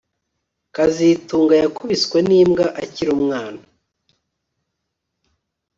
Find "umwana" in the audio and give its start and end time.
3.19-3.61